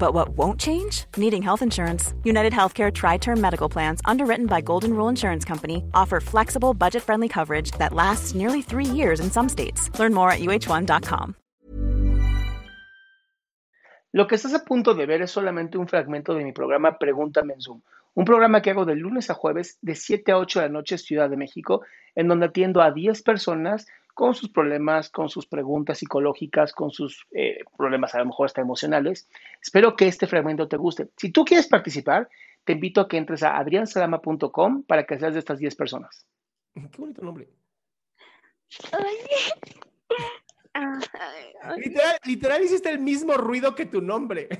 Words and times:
But 0.00 0.14
what 0.14 0.30
won't 0.30 0.58
change? 0.58 1.04
Needing 1.16 1.42
health 1.42 1.62
insurance. 1.62 2.14
United 2.24 2.52
Healthcare 2.52 2.90
Tri 2.92 3.18
Term 3.18 3.40
Medical 3.40 3.68
Plans, 3.68 4.00
underwritten 4.06 4.46
by 4.46 4.62
Golden 4.62 4.94
Rule 4.94 5.10
Insurance 5.10 5.44
Company, 5.44 5.84
offer 5.94 6.20
flexible, 6.20 6.74
budget 6.74 7.02
friendly 7.02 7.28
coverage 7.28 7.70
that 7.72 7.92
lasts 7.92 8.34
nearly 8.34 8.62
three 8.62 8.86
years 8.86 9.20
in 9.20 9.30
some 9.30 9.48
states. 9.48 9.90
Learn 9.98 10.14
more 10.14 10.32
at 10.32 10.40
uh1.com. 10.40 11.36
Lo 14.12 14.26
que 14.26 14.36
estás 14.36 14.54
a 14.54 14.64
punto 14.64 14.94
de 14.94 15.06
ver 15.06 15.22
es 15.22 15.30
solamente 15.30 15.78
un 15.78 15.86
fragmento 15.86 16.34
de 16.34 16.44
mi 16.44 16.52
programa 16.52 16.98
Pregúntame 16.98 17.52
en 17.52 17.60
Zoom, 17.60 17.80
un 18.14 18.24
programa 18.24 18.60
que 18.60 18.70
hago 18.70 18.84
de 18.84 18.96
lunes 18.96 19.30
a 19.30 19.34
jueves 19.34 19.78
de 19.82 19.94
7 19.94 20.32
a 20.32 20.38
8 20.38 20.60
de 20.60 20.66
la 20.66 20.72
noche 20.72 20.98
Ciudad 20.98 21.30
de 21.30 21.36
México, 21.36 21.82
en 22.16 22.26
donde 22.26 22.46
atiendo 22.46 22.80
a 22.80 22.90
10 22.90 23.22
personas 23.22 23.86
con 24.20 24.34
sus 24.34 24.50
problemas, 24.50 25.08
con 25.08 25.30
sus 25.30 25.46
preguntas 25.46 25.96
psicológicas, 25.96 26.74
con 26.74 26.90
sus 26.90 27.26
eh, 27.30 27.60
problemas 27.78 28.14
a 28.14 28.18
lo 28.18 28.26
mejor 28.26 28.44
hasta 28.44 28.60
emocionales. 28.60 29.26
Espero 29.62 29.96
que 29.96 30.08
este 30.08 30.26
fragmento 30.26 30.68
te 30.68 30.76
guste. 30.76 31.08
Si 31.16 31.32
tú 31.32 31.42
quieres 31.42 31.66
participar, 31.66 32.28
te 32.64 32.74
invito 32.74 33.00
a 33.00 33.08
que 33.08 33.16
entres 33.16 33.42
a 33.42 33.56
adriansalama.com 33.56 34.82
para 34.82 35.06
que 35.06 35.18
seas 35.18 35.32
de 35.32 35.38
estas 35.38 35.58
10 35.58 35.74
personas. 35.74 36.26
Qué 36.74 36.98
bonito 36.98 37.22
nombre. 37.22 37.48
Literal, 41.78 42.18
literal 42.24 42.62
hiciste 42.62 42.90
el 42.90 43.00
mismo 43.00 43.38
ruido 43.38 43.74
que 43.74 43.86
tu 43.86 44.02
nombre. 44.02 44.50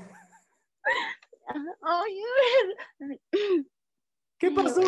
¿Qué 4.39 4.51
pasó? 4.51 4.81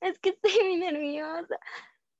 Es 0.00 0.18
que 0.18 0.30
estoy 0.30 0.52
muy 0.62 0.76
nerviosa. 0.78 1.58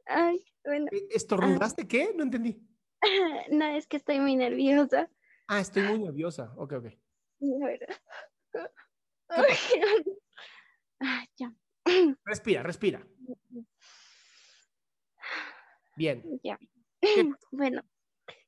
Ay, 0.06 0.44
bueno. 0.64 0.86
¿E-, 0.90 1.08
¿Estornudaste 1.10 1.86
qué? 1.86 2.12
No 2.14 2.22
entendí. 2.22 2.60
No, 3.50 3.64
es 3.66 3.88
que 3.88 3.96
estoy 3.96 4.20
muy 4.20 4.36
nerviosa. 4.36 5.10
Ah, 5.48 5.58
estoy 5.58 5.82
muy 5.82 5.98
nerviosa. 5.98 6.52
Ok, 6.56 6.74
ok. 6.74 6.86
Ah, 9.28 11.24
ya. 11.36 11.52
Respira, 12.24 12.62
respira. 12.62 13.04
Bien. 15.96 16.22
Ya. 16.42 16.58
Bueno, 17.50 17.82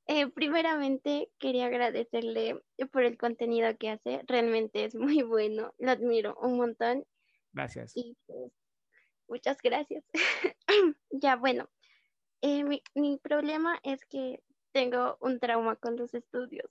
eh, 0.07 0.29
primeramente 0.29 1.31
quería 1.39 1.67
agradecerle 1.67 2.63
por 2.93 3.03
el 3.03 3.19
contenido 3.19 3.77
que 3.77 3.91
hace. 3.91 4.23
Realmente 4.27 4.85
es 4.85 4.95
muy 4.95 5.23
bueno. 5.23 5.75
Lo 5.79 5.91
admiro 5.91 6.37
un 6.41 6.57
montón. 6.57 7.05
Gracias. 7.53 7.97
Y 7.97 8.17
pues, 8.27 8.53
muchas 9.29 9.59
gracias. 9.63 10.05
ya, 11.11 11.37
bueno. 11.37 11.69
Eh, 12.41 12.63
mi, 12.65 12.83
mi 12.95 13.19
problema 13.19 13.81
es 13.83 14.05
que 14.05 14.43
tengo 14.73 15.17
un 15.21 15.41
trauma 15.41 15.77
con 15.77 15.97
los 15.97 16.13
estudios. 16.15 16.71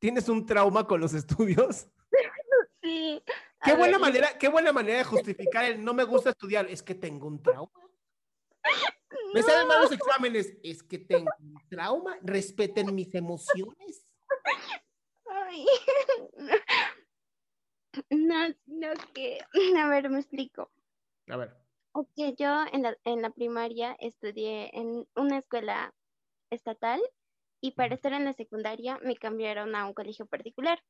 ¿Tienes 0.00 0.28
un 0.28 0.44
trauma 0.44 0.86
con 0.86 1.00
los 1.00 1.14
estudios? 1.14 1.88
Sí. 2.82 3.22
Qué 3.64 3.72
buena 3.74 3.98
manera, 3.98 4.36
qué 4.38 4.48
buena 4.48 4.70
manera 4.70 4.98
de 4.98 5.04
justificar 5.04 5.64
el 5.64 5.82
no 5.82 5.94
me 5.94 6.04
gusta 6.04 6.28
estudiar. 6.28 6.66
Es 6.68 6.82
que 6.82 6.94
tengo 6.94 7.26
un 7.26 7.42
trauma. 7.42 7.72
Me 9.32 9.42
salen 9.42 9.66
mal 9.66 9.80
los 9.80 9.92
exámenes. 9.92 10.54
Es 10.62 10.82
que 10.82 10.98
tengo 10.98 11.30
un 11.40 11.56
trauma. 11.70 12.18
Respeten 12.22 12.94
mis 12.94 13.14
emociones. 13.14 14.06
Ay. 15.26 15.66
No, 18.10 18.52
sino 18.64 18.88
que, 19.14 19.38
a 19.78 19.88
ver, 19.88 20.10
me 20.10 20.18
explico. 20.18 20.68
A 21.28 21.36
ver. 21.36 21.64
Ok, 21.92 22.10
yo 22.36 22.64
en 22.72 22.82
la, 22.82 22.96
en 23.04 23.22
la 23.22 23.30
primaria 23.30 23.96
estudié 24.00 24.70
en 24.76 25.06
una 25.14 25.38
escuela 25.38 25.94
estatal 26.50 27.00
y 27.60 27.72
para 27.72 27.94
estar 27.94 28.12
en 28.12 28.24
la 28.24 28.32
secundaria 28.32 28.98
me 29.02 29.16
cambiaron 29.16 29.74
a 29.76 29.86
un 29.86 29.94
colegio 29.94 30.26
particular. 30.26 30.82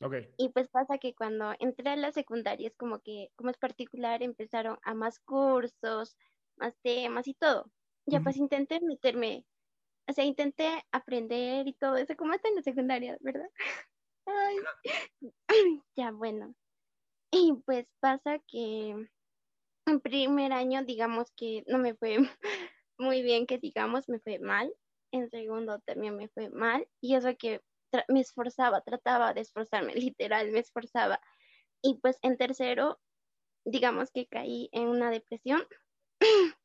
Ok. 0.00 0.14
Y 0.38 0.50
pues 0.50 0.68
pasa 0.68 0.98
que 0.98 1.14
cuando 1.14 1.54
entré 1.58 1.90
a 1.90 1.96
la 1.96 2.12
secundaria 2.12 2.68
es 2.68 2.76
como 2.76 3.00
que, 3.00 3.28
como 3.36 3.50
es 3.50 3.58
particular, 3.58 4.22
empezaron 4.22 4.78
a 4.82 4.94
más 4.94 5.18
cursos, 5.20 6.16
más 6.56 6.74
temas 6.82 7.28
y 7.28 7.34
todo. 7.34 7.70
Ya 8.06 8.20
pues 8.20 8.36
intenté 8.36 8.80
meterme, 8.80 9.44
o 10.08 10.12
sea, 10.12 10.24
intenté 10.24 10.82
aprender 10.92 11.68
y 11.68 11.74
todo 11.74 11.96
eso, 11.96 12.16
como 12.16 12.34
está 12.34 12.48
en 12.48 12.56
la 12.56 12.62
secundaria, 12.62 13.18
¿verdad? 13.20 13.48
Ay. 14.26 14.56
Ya, 15.96 16.12
bueno. 16.12 16.54
Y 17.32 17.54
pues 17.66 17.86
pasa 18.00 18.38
que 18.46 19.08
en 19.88 20.00
primer 20.00 20.52
año, 20.52 20.84
digamos 20.84 21.30
que 21.32 21.64
no 21.66 21.78
me 21.78 21.94
fue 21.94 22.18
muy 22.98 23.22
bien, 23.22 23.46
que 23.46 23.58
digamos, 23.58 24.08
me 24.08 24.20
fue 24.20 24.38
mal. 24.38 24.72
En 25.12 25.30
segundo 25.30 25.80
también 25.80 26.16
me 26.16 26.28
fue 26.28 26.50
mal. 26.50 26.86
Y 27.00 27.14
eso 27.14 27.36
que 27.38 27.62
me 28.08 28.20
esforzaba, 28.20 28.82
trataba 28.82 29.34
de 29.34 29.42
esforzarme, 29.42 29.94
literal, 29.94 30.50
me 30.52 30.60
esforzaba. 30.60 31.20
Y 31.82 31.98
pues 32.00 32.18
en 32.22 32.36
tercero, 32.36 33.00
digamos 33.64 34.10
que 34.10 34.26
caí 34.26 34.68
en 34.72 34.88
una 34.88 35.10
depresión. 35.10 35.62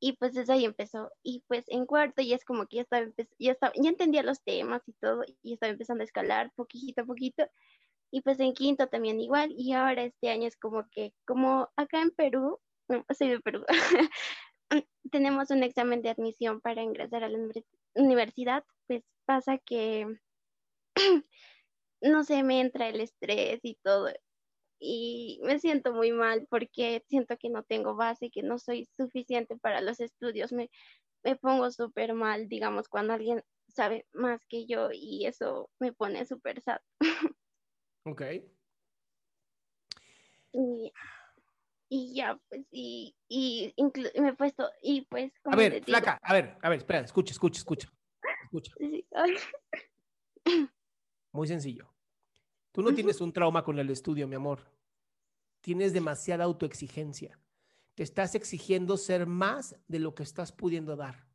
Y 0.00 0.12
pues 0.18 0.34
desde 0.34 0.52
ahí 0.52 0.66
empezó. 0.66 1.10
Y 1.22 1.44
pues 1.48 1.64
en 1.68 1.86
cuarto 1.86 2.20
ya 2.20 2.36
es 2.36 2.44
como 2.44 2.66
que 2.66 2.76
ya 2.76 2.82
estaba, 2.82 3.06
ya 3.38 3.52
estaba, 3.52 3.72
ya 3.74 3.88
entendía 3.88 4.22
los 4.22 4.42
temas 4.42 4.82
y 4.86 4.92
todo, 4.94 5.24
y 5.42 5.54
estaba 5.54 5.72
empezando 5.72 6.02
a 6.02 6.04
escalar 6.04 6.52
poquito 6.54 7.02
a 7.02 7.06
poquito. 7.06 7.48
Y 8.14 8.22
pues 8.22 8.38
en 8.40 8.54
quinto 8.54 8.86
también 8.88 9.20
igual. 9.20 9.52
Y 9.56 9.72
ahora 9.72 10.04
este 10.04 10.30
año 10.30 10.46
es 10.46 10.56
como 10.56 10.88
que, 10.90 11.12
como 11.26 11.68
acá 11.76 12.00
en 12.00 12.12
Perú, 12.12 12.60
no, 12.88 13.04
soy 13.18 13.30
de 13.30 13.40
Perú, 13.40 13.64
tenemos 15.12 15.50
un 15.50 15.62
examen 15.62 16.02
de 16.02 16.10
admisión 16.10 16.60
para 16.60 16.82
ingresar 16.82 17.24
a 17.24 17.28
la 17.28 17.38
univers- 17.38 17.66
universidad, 17.94 18.64
pues 18.86 19.04
pasa 19.26 19.58
que, 19.58 20.06
no 22.02 22.24
sé, 22.24 22.42
me 22.42 22.60
entra 22.60 22.88
el 22.88 23.00
estrés 23.00 23.60
y 23.64 23.76
todo. 23.82 24.08
Y 24.80 25.40
me 25.44 25.58
siento 25.60 25.94
muy 25.94 26.12
mal 26.12 26.46
porque 26.50 27.04
siento 27.08 27.36
que 27.38 27.50
no 27.50 27.64
tengo 27.64 27.96
base, 27.96 28.30
que 28.30 28.42
no 28.42 28.58
soy 28.58 28.86
suficiente 28.96 29.56
para 29.58 29.80
los 29.82 30.00
estudios. 30.00 30.52
Me, 30.52 30.70
me 31.24 31.36
pongo 31.36 31.70
súper 31.72 32.14
mal, 32.14 32.48
digamos, 32.48 32.88
cuando 32.88 33.14
alguien 33.14 33.42
sabe 33.68 34.06
más 34.14 34.42
que 34.48 34.66
yo 34.66 34.90
y 34.92 35.26
eso 35.26 35.70
me 35.80 35.92
pone 35.94 36.26
súper 36.26 36.62
sad. 36.62 36.80
Ok. 38.04 38.22
Y, 40.52 40.92
y 41.88 42.14
ya, 42.14 42.38
pues, 42.48 42.62
y, 42.70 43.16
y 43.28 43.74
me 44.20 44.28
he 44.28 44.32
puesto, 44.34 44.70
y 44.82 45.02
pues, 45.02 45.32
A 45.38 45.42
como 45.42 45.56
ver, 45.56 45.82
flaca, 45.82 46.20
a 46.22 46.32
ver, 46.32 46.56
a 46.62 46.68
ver, 46.68 46.78
espera, 46.78 47.00
escucha, 47.00 47.32
escucha, 47.32 47.58
escucha. 47.58 47.92
Escucha. 48.44 48.72
sí, 48.78 49.06
Muy 51.32 51.48
sencillo. 51.48 51.92
Tú 52.72 52.82
no 52.82 52.94
tienes 52.94 53.20
un 53.20 53.32
trauma 53.32 53.64
con 53.64 53.78
el 53.78 53.88
estudio, 53.90 54.28
mi 54.28 54.34
amor. 54.34 54.70
Tienes 55.60 55.92
demasiada 55.92 56.44
autoexigencia. 56.44 57.40
Te 57.94 58.02
estás 58.02 58.34
exigiendo 58.34 58.96
ser 58.96 59.26
más 59.26 59.76
de 59.86 60.00
lo 60.00 60.14
que 60.14 60.24
estás 60.24 60.52
pudiendo 60.52 60.96
dar. 60.96 61.26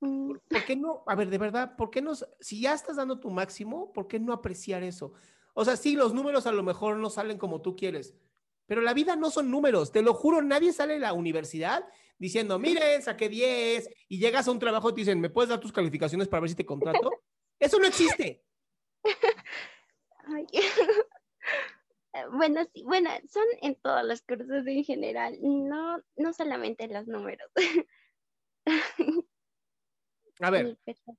Mm, 0.00 0.32
¿Por, 0.48 0.64
qué 0.64 0.76
no? 0.76 1.02
A 1.06 1.14
ver, 1.14 1.30
de 1.30 1.38
verdad, 1.38 1.76
¿por 1.76 1.90
qué 1.90 2.02
no? 2.02 2.12
Si 2.40 2.60
ya 2.60 2.74
estás 2.74 2.96
dando 2.96 3.20
tu 3.20 3.30
máximo, 3.30 3.92
¿por 3.92 4.08
qué 4.08 4.18
no 4.18 4.32
apreciar 4.32 4.82
eso? 4.82 5.12
O 5.54 5.64
sea, 5.64 5.76
sí, 5.76 5.96
los 5.96 6.14
números 6.14 6.46
a 6.46 6.52
lo 6.52 6.62
mejor 6.62 6.96
no 6.96 7.10
salen 7.10 7.38
como 7.38 7.62
tú 7.62 7.74
quieres, 7.76 8.14
pero 8.66 8.80
la 8.80 8.94
vida 8.94 9.16
no 9.16 9.30
son 9.30 9.50
números. 9.50 9.92
Te 9.92 10.02
lo 10.02 10.14
juro, 10.14 10.42
nadie 10.42 10.72
sale 10.72 10.94
de 10.94 11.00
la 11.00 11.12
universidad 11.12 11.84
diciendo, 12.18 12.58
miren, 12.58 13.02
saqué 13.02 13.28
10 13.28 13.88
y 14.08 14.18
llegas 14.18 14.46
a 14.46 14.50
un 14.50 14.58
trabajo 14.58 14.90
y 14.90 14.94
te 14.94 15.00
dicen, 15.00 15.20
¿me 15.20 15.30
puedes 15.30 15.48
dar 15.48 15.60
tus 15.60 15.72
calificaciones 15.72 16.28
para 16.28 16.40
ver 16.40 16.50
si 16.50 16.56
te 16.56 16.66
contrato? 16.66 17.10
Eso 17.58 17.78
no 17.78 17.86
existe. 17.86 18.44
ay. 20.26 20.46
Bueno, 22.32 22.64
sí, 22.72 22.82
bueno, 22.84 23.10
son 23.30 23.44
en 23.60 23.76
todos 23.76 24.04
los 24.04 24.22
cursos 24.22 24.66
en 24.66 24.82
general, 24.82 25.38
no, 25.40 26.02
no 26.16 26.32
solamente 26.32 26.84
en 26.84 26.94
los 26.94 27.06
números. 27.06 27.48
A 30.40 30.50
ver, 30.50 30.78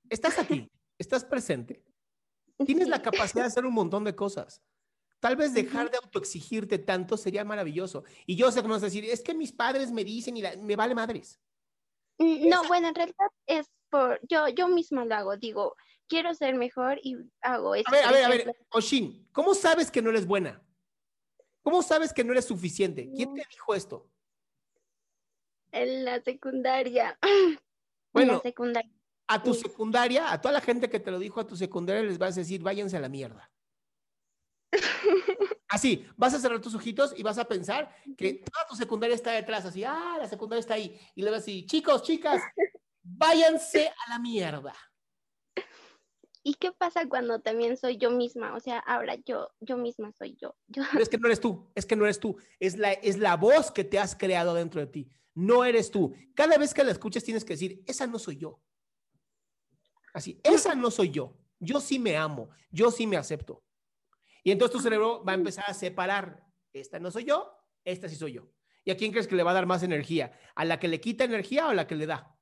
estás 0.10 0.40
aquí, 0.40 0.72
estás 0.98 1.26
presente. 1.26 1.84
Tienes 2.66 2.88
la 2.88 3.02
capacidad 3.02 3.44
de 3.44 3.48
hacer 3.48 3.66
un 3.66 3.74
montón 3.74 4.04
de 4.04 4.16
cosas. 4.16 4.62
Tal 5.20 5.36
vez 5.36 5.54
dejar 5.54 5.92
de 5.92 5.98
autoexigirte 5.98 6.78
tanto 6.80 7.18
sería 7.18 7.44
maravilloso. 7.44 8.06
Y 8.26 8.38
yo 8.38 8.52
sé 8.52 8.62
que 8.62 8.68
me 8.68 8.76
vas 8.76 8.84
a 8.84 8.86
decir, 8.86 9.04
es 9.04 9.22
que 9.22 9.34
mis 9.34 9.52
padres 9.52 9.92
me 9.92 10.06
dicen 10.06 10.38
y 10.38 10.44
me 10.62 10.76
vale 10.78 10.96
madres. 10.96 11.40
Mm, 12.18 12.48
no, 12.48 12.68
bueno, 12.68 12.88
en 12.88 12.96
realidad 12.96 13.28
es 13.46 13.70
por, 13.90 14.20
yo, 14.28 14.48
yo 14.50 14.68
misma 14.68 15.04
lo 15.04 15.16
hago, 15.16 15.38
digo, 15.38 15.76
quiero 16.08 16.34
ser 16.34 16.56
mejor 16.56 17.00
y 17.04 17.18
hago 17.42 17.76
eso. 17.76 17.86
A 17.88 17.92
ver, 17.92 18.06
a 18.06 18.12
ver, 18.12 18.24
a 18.26 18.30
ver, 18.30 18.56
Oshin, 18.72 19.28
¿cómo 19.32 19.54
sabes 19.54 19.92
que 19.92 20.02
no 20.02 20.10
eres 20.10 20.26
buena? 20.26 20.62
¿Cómo 21.62 21.82
sabes 21.82 22.14
que 22.14 22.24
no 22.24 22.32
eres 22.32 22.46
suficiente? 22.46 23.10
¿Quién 23.14 23.34
te 23.34 23.44
dijo 23.50 23.76
esto? 23.76 24.10
En 25.72 26.06
la 26.06 26.22
secundaria. 26.22 27.18
Bueno, 28.12 28.34
la 28.34 28.42
secundaria. 28.42 28.99
A 29.30 29.44
tu 29.44 29.54
secundaria, 29.54 30.32
a 30.32 30.42
toda 30.42 30.54
la 30.54 30.62
gente 30.62 30.90
que 30.90 31.00
te 31.00 31.12
lo 31.12 31.20
dijo 31.20 31.40
a 31.40 31.46
tu 31.46 31.56
secundaria, 31.56 32.02
les 32.02 32.18
vas 32.18 32.36
a 32.36 32.40
decir, 32.40 32.64
váyanse 32.64 32.98
a 32.98 33.00
la 33.00 33.10
mierda. 33.10 33.52
Así, 35.70 36.04
vas 36.18 36.34
a 36.34 36.40
cerrar 36.40 36.60
tus 36.60 36.74
ojitos 36.74 37.14
y 37.16 37.22
vas 37.22 37.38
a 37.38 37.48
pensar 37.48 37.96
que 38.18 38.34
toda 38.34 38.66
tu 38.68 38.76
secundaria 38.76 39.16
está 39.16 39.32
detrás, 39.32 39.66
así, 39.66 39.84
ah, 39.84 40.18
la 40.20 40.28
secundaria 40.28 40.62
está 40.62 40.74
ahí. 40.74 41.00
Y 41.14 41.22
le 41.22 41.30
vas 41.30 41.44
a 41.44 41.46
decir, 41.46 41.68
chicos, 41.68 42.02
chicas, 42.02 42.42
váyanse 43.04 43.88
a 43.90 44.10
la 44.10 44.18
mierda. 44.18 44.74
¿Y 46.42 46.56
qué 46.56 46.72
pasa 46.72 47.08
cuando 47.08 47.40
también 47.40 47.78
soy 47.78 47.98
yo 47.98 48.10
misma? 48.10 48.56
O 48.56 48.60
sea, 48.60 48.80
ahora 48.80 49.14
yo, 49.28 49.52
yo 49.60 49.78
misma 49.78 50.12
soy 50.12 50.36
yo. 50.42 50.56
yo... 50.70 50.82
es 51.00 51.08
que 51.08 51.20
no 51.20 51.28
eres 51.28 51.40
tú, 51.40 51.70
es 51.76 51.86
que 51.86 51.96
no 51.96 52.06
eres 52.06 52.20
tú. 52.20 52.36
Es 52.60 52.76
la, 52.76 52.94
es 52.94 53.20
la 53.20 53.36
voz 53.36 53.70
que 53.70 53.84
te 53.84 54.00
has 54.00 54.16
creado 54.16 54.56
dentro 54.56 54.82
de 54.82 54.88
ti. 54.88 55.12
No 55.36 55.66
eres 55.66 55.92
tú. 55.92 56.16
Cada 56.34 56.58
vez 56.58 56.74
que 56.74 56.84
la 56.84 56.92
escuches 56.92 57.24
tienes 57.24 57.46
que 57.46 57.54
decir, 57.54 57.84
esa 57.86 58.08
no 58.08 58.18
soy 58.18 58.38
yo. 58.38 58.60
Así, 60.14 60.40
esa 60.44 60.76
no 60.76 60.92
soy 60.92 61.10
yo. 61.10 61.36
Yo 61.60 61.80
sí 61.80 62.00
me 62.00 62.18
amo, 62.18 62.50
yo 62.72 62.92
sí 62.92 63.06
me 63.06 63.18
acepto. 63.18 63.64
Y 64.44 64.52
entonces 64.52 64.78
tu 64.78 64.82
cerebro 64.82 65.24
va 65.24 65.34
a 65.34 65.36
empezar 65.36 65.66
a 65.68 65.74
separar, 65.74 66.46
esta 66.72 67.00
no 67.00 67.12
soy 67.12 67.26
yo, 67.26 67.54
esta 67.84 68.08
sí 68.08 68.16
soy 68.16 68.34
yo. 68.34 68.50
¿Y 68.86 68.92
a 68.92 68.98
quién 68.98 69.12
crees 69.12 69.28
que 69.28 69.36
le 69.36 69.44
va 69.44 69.52
a 69.52 69.56
dar 69.56 69.66
más 69.66 69.84
energía? 69.84 70.32
¿A 70.56 70.66
la 70.66 70.80
que 70.80 70.88
le 70.88 71.02
quita 71.02 71.26
energía 71.26 71.68
o 71.68 71.70
a 71.70 71.74
la 71.74 71.86
que 71.86 71.96
le 71.96 72.06
da? 72.06 72.36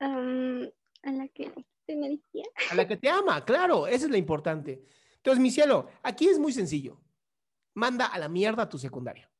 a 0.00 1.10
la 1.10 1.28
que 1.28 1.50
te 1.86 1.92
energía. 1.92 2.44
A 2.70 2.74
la 2.74 2.86
que 2.86 2.96
te 2.96 3.08
ama, 3.08 3.44
claro, 3.44 3.86
eso 3.86 4.04
es 4.04 4.10
lo 4.10 4.16
importante. 4.16 4.84
Entonces, 5.16 5.42
mi 5.42 5.50
cielo, 5.50 5.88
aquí 6.02 6.28
es 6.28 6.38
muy 6.38 6.52
sencillo. 6.52 7.00
Manda 7.74 8.06
a 8.06 8.18
la 8.18 8.28
mierda 8.28 8.64
a 8.64 8.68
tu 8.68 8.78
secundaria. 8.78 9.30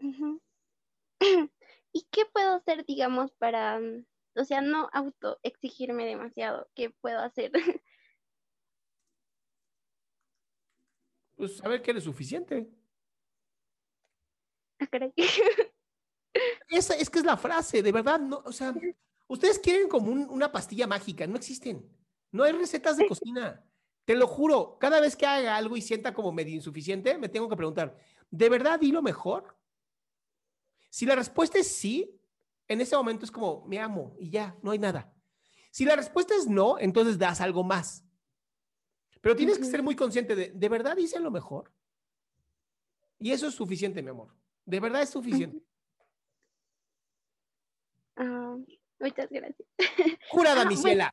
¿Y 1.92 2.06
qué 2.10 2.24
puedo 2.32 2.56
hacer, 2.56 2.84
digamos, 2.84 3.32
para, 3.32 3.80
o 4.38 4.44
sea, 4.44 4.60
no 4.60 4.88
auto 4.92 5.38
exigirme 5.42 6.06
demasiado? 6.06 6.68
¿Qué 6.74 6.90
puedo 6.90 7.20
hacer? 7.20 7.52
Pues 11.36 11.58
saber 11.58 11.80
que 11.80 11.92
eres 11.92 12.02
suficiente. 12.02 12.68
Ah, 14.80 14.88
Esa 16.68 16.94
es 16.96 17.08
que 17.08 17.20
es 17.20 17.24
la 17.24 17.36
frase, 17.36 17.80
de 17.80 17.92
verdad, 17.92 18.18
no, 18.18 18.42
o 18.44 18.50
sea, 18.50 18.74
ustedes 19.28 19.60
quieren 19.60 19.88
como 19.88 20.10
una 20.10 20.50
pastilla 20.50 20.88
mágica, 20.88 21.28
no 21.28 21.36
existen. 21.36 21.88
No 22.32 22.42
hay 22.42 22.52
recetas 22.52 22.96
de 22.96 23.06
cocina. 23.06 23.64
Te 24.04 24.16
lo 24.16 24.26
juro, 24.26 24.78
cada 24.80 25.00
vez 25.00 25.14
que 25.14 25.26
haga 25.26 25.56
algo 25.56 25.76
y 25.76 25.82
sienta 25.82 26.12
como 26.12 26.32
medio 26.32 26.54
insuficiente, 26.54 27.16
me 27.18 27.28
tengo 27.28 27.48
que 27.48 27.56
preguntar, 27.56 27.96
¿de 28.30 28.48
verdad 28.48 28.80
di 28.80 28.90
lo 28.90 29.00
mejor? 29.00 29.56
Si 30.90 31.06
la 31.06 31.14
respuesta 31.14 31.58
es 31.58 31.68
sí, 31.68 32.17
en 32.68 32.80
ese 32.80 32.96
momento 32.96 33.24
es 33.24 33.30
como, 33.30 33.66
me 33.66 33.80
amo 33.80 34.14
y 34.18 34.30
ya, 34.30 34.56
no 34.62 34.70
hay 34.70 34.78
nada. 34.78 35.12
Si 35.70 35.84
la 35.84 35.96
respuesta 35.96 36.34
es 36.34 36.46
no, 36.46 36.78
entonces 36.78 37.18
das 37.18 37.40
algo 37.40 37.64
más. 37.64 38.04
Pero 39.20 39.34
tienes 39.34 39.58
que 39.58 39.64
ser 39.64 39.82
muy 39.82 39.96
consciente 39.96 40.36
de, 40.36 40.50
¿de 40.54 40.68
verdad 40.68 40.96
hice 40.96 41.18
lo 41.18 41.30
mejor? 41.30 41.72
Y 43.18 43.32
eso 43.32 43.48
es 43.48 43.54
suficiente, 43.54 44.02
mi 44.02 44.10
amor. 44.10 44.34
De 44.64 44.80
verdad 44.80 45.02
es 45.02 45.10
suficiente. 45.10 45.62
Ah, 48.16 48.56
muchas 49.00 49.28
gracias. 49.30 49.68
Curada, 50.30 50.64
mi 50.64 50.76
ciela. 50.76 51.12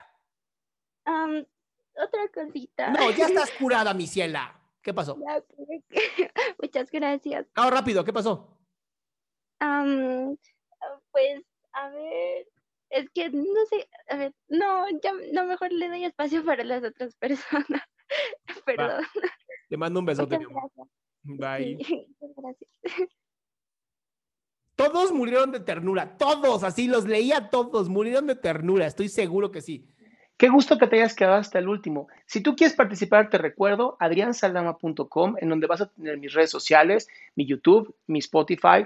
otra 1.05 2.27
cosita. 2.33 2.91
No, 2.91 3.11
ya 3.11 3.25
estás 3.27 3.51
curada, 3.51 3.93
mi 3.93 4.07
ciela. 4.07 4.61
¿Qué 4.81 4.93
pasó? 4.93 5.17
muchas 6.61 6.91
gracias. 6.91 7.47
Ah, 7.55 7.69
rápido, 7.69 8.03
¿qué 8.03 8.13
pasó? 8.13 8.55
Pues, 11.15 11.41
a 11.71 11.89
ver, 11.91 12.45
es 12.89 13.09
que 13.11 13.29
no 13.29 13.65
sé, 13.69 13.87
a 14.09 14.17
ver, 14.17 14.33
no, 14.49 14.85
ya, 15.01 15.13
no, 15.31 15.45
mejor 15.45 15.71
le 15.71 15.87
doy 15.87 16.03
espacio 16.03 16.43
para 16.43 16.65
las 16.65 16.83
otras 16.83 17.15
personas. 17.15 17.81
Perdón. 18.65 19.05
Te 19.69 19.77
mando 19.77 20.01
un 20.01 20.05
besote. 20.05 20.39
Bye. 21.23 21.77
gracias. 22.19 23.09
Todos 24.75 25.13
murieron 25.13 25.53
de 25.53 25.61
ternura, 25.61 26.17
todos, 26.17 26.65
así 26.65 26.89
los 26.89 27.05
leía 27.05 27.49
todos, 27.49 27.87
murieron 27.87 28.27
de 28.27 28.35
ternura, 28.35 28.85
estoy 28.85 29.07
seguro 29.07 29.49
que 29.49 29.61
sí. 29.61 29.87
Qué 30.35 30.49
gusto 30.49 30.77
que 30.77 30.87
te 30.87 30.97
hayas 30.97 31.15
quedado 31.15 31.37
hasta 31.37 31.59
el 31.59 31.69
último. 31.69 32.09
Si 32.25 32.41
tú 32.41 32.57
quieres 32.57 32.75
participar, 32.75 33.29
te 33.29 33.37
recuerdo 33.37 33.95
adriansaldama.com, 34.01 35.35
en 35.39 35.47
donde 35.47 35.67
vas 35.67 35.79
a 35.79 35.89
tener 35.93 36.17
mis 36.17 36.33
redes 36.33 36.51
sociales, 36.51 37.07
mi 37.35 37.45
YouTube, 37.45 37.95
mi 38.07 38.19
Spotify, 38.19 38.85